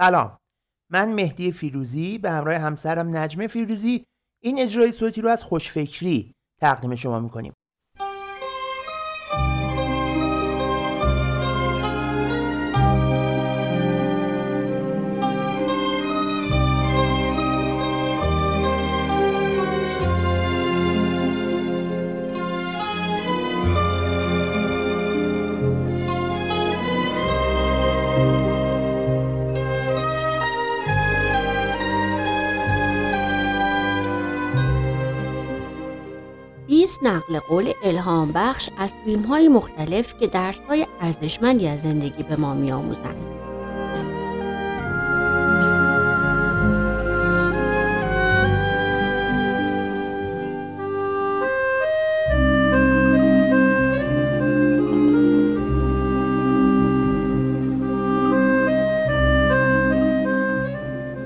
[0.00, 0.38] سلام.
[0.90, 4.04] من مهدی فیروزی به همراه همسرم نجمه فیروزی.
[4.42, 7.52] این اجرای صوتی رو از خوشفکری تقدیم شما می‌کنیم.
[37.02, 42.36] نقل قول الهام بخش از فیلم های مختلف که درس های ارزشمندی از زندگی به
[42.36, 43.26] ما می آموزند.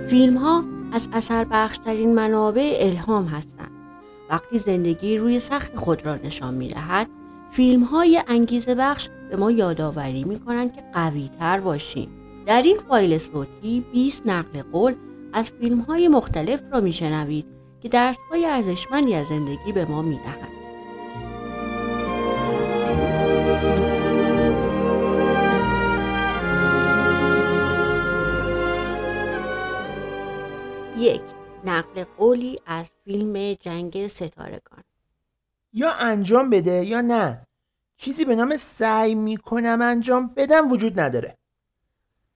[0.08, 3.55] فیلم ها از اثر بخشترین منابع الهام هستند.
[4.30, 7.08] وقتی زندگی روی سخت خود را نشان می دهد
[7.50, 12.08] فیلم های انگیزه بخش به ما یادآوری می کنند که قوی تر باشیم
[12.46, 14.94] در این فایل صوتی 20 نقل قول
[15.32, 17.46] از فیلم های مختلف را می شنوید
[17.82, 20.56] که درس های ارزشمندی از زندگی به ما می دهند.
[30.98, 34.84] یک نقل قولی از فیلم جنگ ستارگان.
[35.72, 37.46] یا انجام بده یا نه.
[37.96, 41.36] چیزی به نام سعی می‌کنم انجام بدم وجود نداره.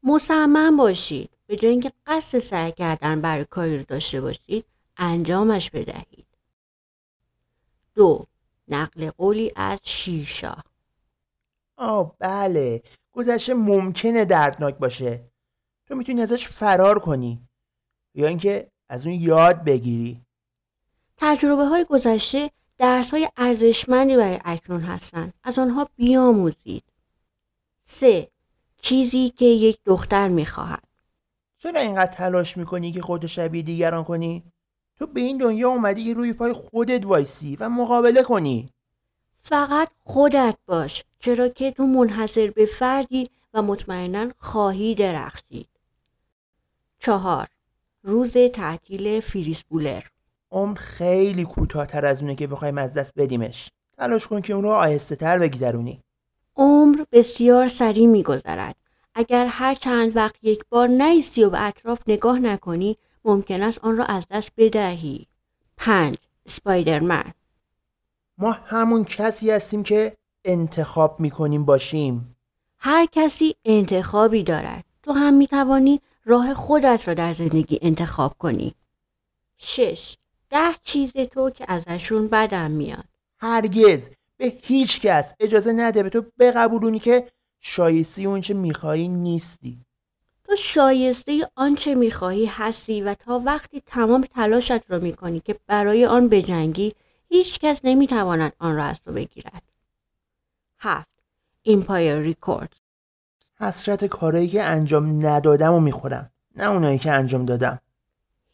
[0.03, 1.31] مصمم باشید.
[1.47, 4.65] به جای اینکه قصد سعی کردن برای کاری رو داشته باشید
[4.97, 6.27] انجامش بدهید.
[7.95, 8.27] دو
[8.69, 10.65] نقل قولی از شیرشاه.
[11.77, 12.83] آه بله.
[13.13, 15.21] گذشته ممکنه دردناک باشه.
[15.87, 17.49] تو می‌تونی ازش فرار کنی.
[18.15, 20.21] یا اینکه از اون یاد بگیری.
[21.17, 26.83] تجربه های گذشته درس های ارزشمندی برای اکنون هستند از آنها بیاموزید.
[27.85, 28.29] سه
[28.81, 30.83] چیزی که یک دختر می‌خواهد.
[31.59, 34.43] چرا اینقدر تلاش می‌کنی که خود شبیه دیگران کنی؟
[34.99, 38.69] تو به این دنیا اومدی که روی پای خودت وایسی و مقابله کنی.
[39.41, 45.69] فقط خودت باش چرا که تو منحصر به فردی و مطمئنا خواهی درخشید.
[46.99, 47.49] چهار
[48.03, 50.03] روز تعطیل فریس بولر.
[50.51, 53.69] عمر خیلی کوتاهتر از اونه که بخوایم از دست بدیمش.
[53.99, 56.03] تلاش کن که اون رو آهسته تر بگذرونی.
[56.57, 58.77] عمر بسیار سریع میگذرد.
[59.15, 63.97] اگر هر چند وقت یک بار نیستی و به اطراف نگاه نکنی ممکن است آن
[63.97, 65.27] را از دست بدهی.
[65.77, 66.17] پنج
[66.47, 67.33] سپایدرمن
[68.39, 72.37] ما همون کسی هستیم که انتخاب می‌کنیم باشیم.
[72.79, 74.85] هر کسی انتخابی دارد.
[75.03, 78.75] تو هم می‌توانی راه خودت را در زندگی انتخاب کنی.
[79.59, 80.17] شش
[80.51, 83.05] ده چیز تو که ازشون بدم میاد.
[83.39, 87.29] هرگز به هیچ کس اجازه نده به تو بقبولونی که
[87.61, 89.79] شایسته اونچه میخوایی نیستی.
[90.45, 96.29] تو شایسته آنچه می‌خواهی هستی و تا وقتی تمام تلاشت را می‌کنی که برای آن
[96.29, 96.93] بجنگی
[97.29, 99.63] هیچ کس نمی‌تواند آن را از تو بگیرد.
[100.79, 101.11] هفت
[101.63, 102.77] Empire Records
[103.61, 106.31] حسرت کارایی که انجام ندادم و می‌خورم.
[106.57, 107.81] نه اونایی که انجام دادم.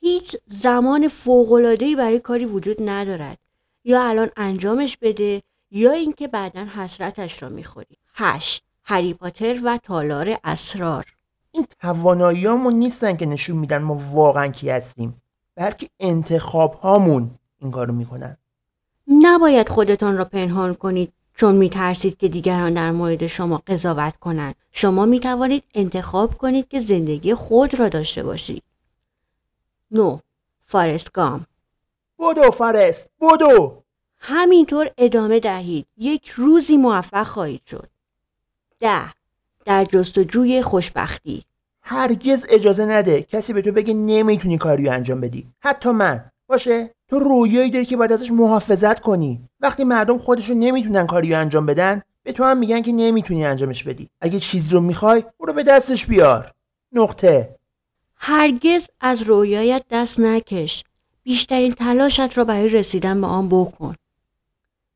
[0.00, 3.38] هیچ زمان فوق‌العاده‌ای برای کاری وجود ندارد.
[3.84, 7.96] یا الان انجامش بده یا اینکه بعدا حسرتش را می‌خوری.
[8.14, 8.64] هشت.
[8.84, 11.04] هری پاتر و تالار اسرار.
[11.52, 15.22] این تواناییامون نیستن که نشون میدن ما واقعا کی هستیم.
[15.56, 18.36] بلکه انتخاب هامون این کارو می‌کنن.
[19.08, 21.12] نباید خودتان را پنهان کنید.
[21.36, 24.54] چون می ترسید که دیگران در مورد شما قضاوت کنند.
[24.72, 28.62] شما می توانید انتخاب کنید که زندگی خود را داشته باشید.
[29.90, 30.18] نو
[30.66, 31.46] فارست گام.
[32.16, 33.82] بودو فارست بودو
[34.18, 35.86] همینطور ادامه دهید.
[35.96, 37.88] یک روزی موفق خواهید شد.
[38.80, 39.12] ده.
[39.64, 41.42] در جستجوی خوشبختی.
[41.82, 43.22] هرگز اجازه نده.
[43.22, 45.46] کسی به تو بگه نمی‌تونی کاریو انجام بدی.
[45.60, 46.30] حتی من.
[46.46, 49.48] باشه؟ تو رویایی داری که باید ازش محافظت کنی.
[49.60, 54.08] وقتی مردم خودشون نمی‌تونن کاری انجام بدن به تو هم میگن که نمی‌تونی انجامش بدی.
[54.20, 56.52] اگه چیزی رو می‌خوای برو به دستش بیار.
[56.92, 57.56] نقطه.
[58.16, 60.84] هرگز از رویایت دست نکش.
[61.22, 63.94] بیشترین تلاشت را برای رسیدن به آن بکن.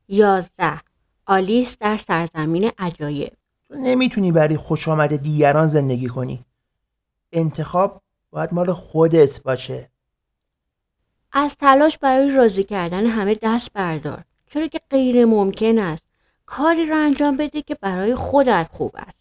[0.08, 0.80] یازده.
[1.26, 3.32] آلیس در سرزمین عجایب.
[3.68, 6.44] تو نمی‌تونی برای خوش آمد دیگران زندگی کنی.
[7.32, 9.89] انتخاب باید مال خودت باشه.
[11.32, 16.04] از تلاش برای راضی کردن همه دست بردار چرا که غیر ممکن است.
[16.46, 19.18] کاری را انجام بده که برای خودت خوب است.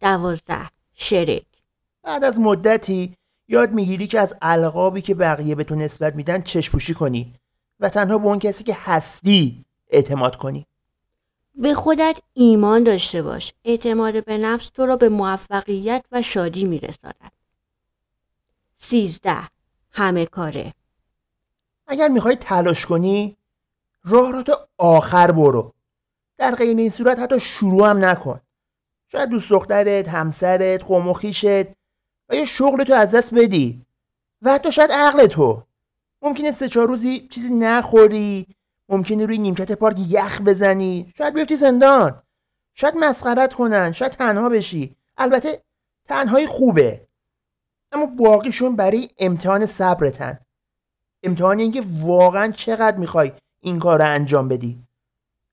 [0.00, 0.70] دوازده.
[0.94, 1.46] شرک.
[2.02, 3.16] بعد از مدتی
[3.48, 7.34] یاد می‌گیری که از القابی که بقیه به تو نسبت میدن چشپوشی کنی
[7.80, 10.66] و تنها به اون کسی که هستی اعتماد کنی.
[11.54, 13.52] به خودت ایمان داشته باش.
[13.64, 17.32] اعتماد به نفس تو را به موفقیت و شادی میرساند.
[18.76, 19.48] سیزده.
[19.92, 20.74] همه کاره.
[21.90, 23.36] اگر می‌خوای تلاش کنی
[24.04, 25.74] راه را تا آخر برو.
[26.38, 28.40] در غیر این صورت حتی شروع هم نکن.
[29.12, 31.14] شاید دوست دخترت همسرت قوم و
[32.28, 33.86] و یا شغل تو از دست بدی
[34.42, 35.62] و حتی شاید عقل تو.
[36.22, 38.46] ممکنه سه چهار روزی چیزی نخوری
[38.88, 41.12] ممکنه روی نیمکت پارک یخ بزنی.
[41.18, 42.22] شاید بیفتی زندان.
[42.74, 43.92] شاید مسخرت کنن.
[43.92, 44.96] شاید تنها بشی.
[45.16, 45.62] البته
[46.08, 47.06] تنهایی خوبه.
[47.92, 50.38] اما باقیشون برای امتحان صبرتن.
[51.22, 54.78] امتحان اینکه واقعا چقدر می‌خوای این کار رو انجام بدی.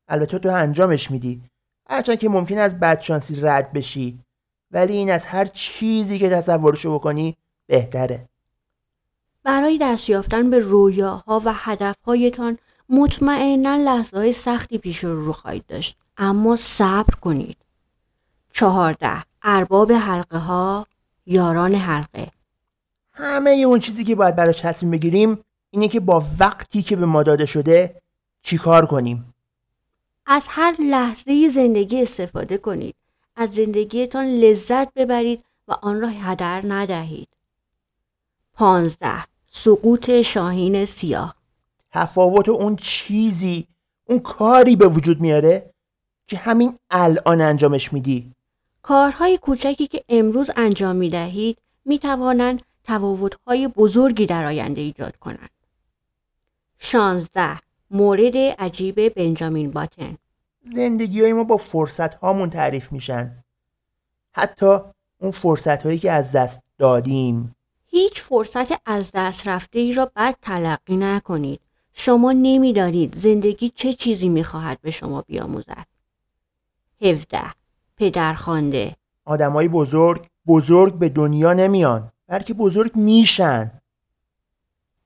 [0.07, 1.41] البته تو انجامش میدی.
[1.89, 4.19] هرچند که ممکن از بدشانسی رد بشی
[4.71, 7.37] ولی این از هر چیزی که تصورشو بکنی
[7.67, 8.25] بهتره.
[9.43, 12.57] برای دست یافتن به رویاها و هدفهایتان
[12.89, 15.97] مطمئنا لحظه های سختی پیش رو خواهید داشت.
[16.17, 17.57] اما صبر کنید.
[18.53, 19.23] چهارده.
[19.41, 20.87] ارباب حلقه ها
[21.25, 22.31] یاران حلقه.
[23.13, 25.39] همه اون چیزی که باید براش تصمیم بگیریم
[25.71, 28.01] اینه که با وقتی که به ما داده شده
[28.41, 29.33] چیکار کنیم؟
[30.25, 32.95] از هر لحظه زندگی استفاده کنید.
[33.35, 37.27] از زندگیتان لذت ببرید و آن را هدر ندهید.
[38.53, 39.23] پانزده.
[39.51, 41.35] سقوط شاهین سیاه.
[41.91, 43.67] تفاوت اون چیزی
[44.05, 45.73] اون کاری به وجود میاره
[46.27, 48.31] که همین الان انجامش میدی.
[48.81, 55.49] کارهای کوچکی که امروز انجام می دهید می توانند تفاوت‌های بزرگی در آینده ایجاد کنند.
[56.79, 57.59] 16.
[57.91, 60.17] مورد عجیب بنجامین باتن
[60.75, 63.43] زندگی های ما با فرصت هامون تعریف میشن
[64.31, 64.79] حتی
[65.19, 70.35] اون فرصت هایی که از دست دادیم هیچ فرصت از دست رفته ای را بد
[70.41, 71.59] تلقی نکنید.
[71.93, 75.85] شما نمی‌دانید زندگی چه چیزی می‌خواهد به شما بیاموزد.
[77.01, 77.39] 17.
[77.97, 78.95] پدرخوانده
[79.25, 83.71] آدمای بزرگ بزرگ به دنیا نمیان بلکه بزرگ میشن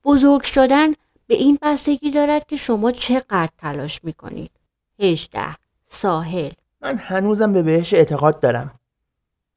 [0.04, 0.92] بزرگ شدن
[1.26, 4.50] به این بستگی دارد که شما چقدر تلاش می‌کنید.
[5.00, 5.56] 18.
[5.86, 6.50] ساحل.
[6.80, 8.70] من هنوزم به بهش اعتقاد دارم.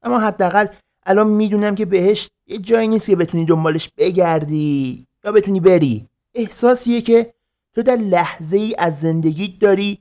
[0.02, 0.66] اما حداقل
[1.06, 6.08] الان می‌دونم که بهش یه جایی نیست که بتونی دنبالش بگردی یا بتونی بری.
[6.34, 7.34] احساسیه که
[7.74, 9.98] تو در لحظه ای از زندگی داری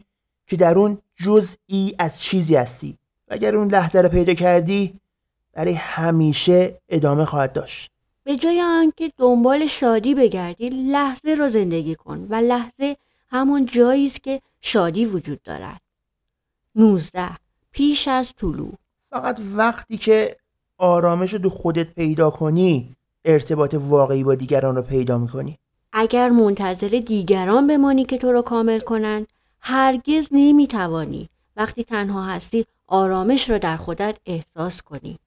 [0.47, 2.97] که در اون جزئی از چیزی هستی.
[3.27, 4.99] و اگر اون لحظه رو پیدا کردی
[5.53, 7.91] برای همیشه ادامه خواهد داشت.
[8.25, 12.97] به جای آنکه دنبال شادی بگردی لحظه رو زندگی کن و لحظه
[13.29, 15.81] همون جایی است که شادی وجود دارد.
[16.75, 17.29] 19
[17.71, 18.73] پیش از طلوع.
[19.09, 20.37] فقط وقتی که
[20.77, 22.95] آرامش رو تو خودت پیدا کنی
[23.25, 25.57] ارتباط واقعی با دیگران رو پیدا می‌کنی.
[25.93, 29.27] اگر منتظر دیگران بمانی که تو رو کامل کنند
[29.59, 35.19] هرگز نمی‌توانی وقتی تنها هستی آرامش را در خودت احساس کنی.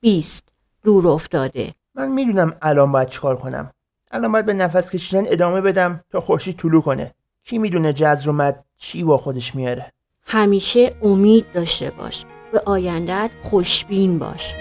[0.00, 0.48] 20
[0.82, 1.74] دور افتاده.
[1.98, 3.70] من می‌دونم الان باید چیکار کنم.
[4.10, 7.14] الان باید به نفس کشیدن ادامه بدم تا خورشید طلوع کنه.
[7.44, 9.92] کی می‌دونه جزر و چی با خودش میاره.
[10.26, 12.24] همیشه امید داشته باش.
[12.52, 14.54] به آیندت خوشبین باش.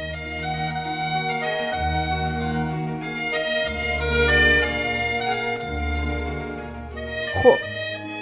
[7.44, 7.58] خب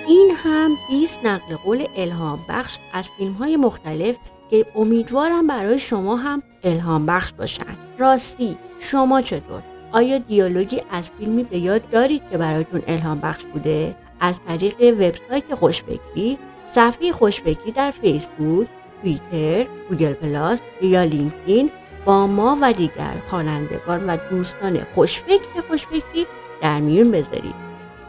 [0.08, 4.16] این هم 20 نقل قول الهام بخش از فیلم های مختلف
[4.50, 9.62] که امیدوارم برای شما هم الهام بخش باشند راستی شما چطور؟
[9.92, 15.56] آیا دیالوگی از فیلمی به یاد دارید که برایتون الهام بخش بوده؟ از طریق وبسایت
[15.56, 16.38] خوشفکری
[16.72, 18.68] صفحه خوشفکری در فیسبوک
[19.02, 21.72] توییتر گوگل پلاس یا لینکدین
[22.06, 26.26] با ما و دیگر خوانندگان و دوستان خوشفکر خوشفکری
[26.62, 27.56] در میون بذارید.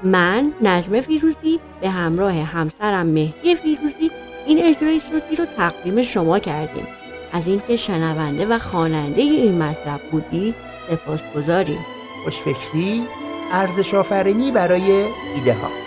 [0.03, 4.11] من نجم فیروزی به همراه همسرم مهدی فیروزی
[4.47, 6.87] این اجرای صوتی رو تقدیم شما کردیم.
[7.33, 10.55] از اینکه شنونده و خواننده این مطلب بودید
[10.91, 11.87] سپاس گذاریم
[12.25, 13.03] خوشفکری
[13.53, 15.86] ارزش آفرینی برای ایده ها